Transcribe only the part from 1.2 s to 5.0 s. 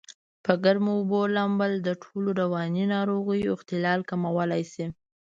لامبل دټولو رواني ناروغیو اختلال کمولای شي.